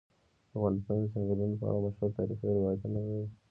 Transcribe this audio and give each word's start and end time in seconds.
افغانستان 0.55 0.97
د 1.01 1.05
چنګلونه 1.13 1.55
په 1.59 1.65
اړه 1.69 1.79
مشهور 1.85 2.09
تاریخی 2.17 2.47
روایتونه 2.57 2.99
لري. 3.07 3.27